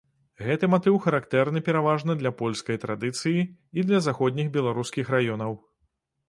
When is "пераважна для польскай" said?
1.67-2.79